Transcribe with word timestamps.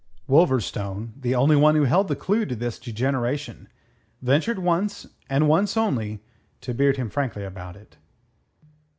Wolverstone, 0.27 1.11
the 1.15 1.35
only 1.35 1.55
one 1.55 1.75
who 1.75 1.83
held 1.83 2.07
the 2.07 2.15
clue 2.15 2.47
to 2.47 2.55
this 2.55 2.79
degeneration, 2.79 3.67
ventured 4.19 4.57
once 4.57 5.05
and 5.29 5.47
once 5.47 5.77
only 5.77 6.23
to 6.61 6.73
beard 6.73 6.97
him 6.97 7.11
frankly 7.11 7.43
about 7.43 7.75
it. 7.75 7.97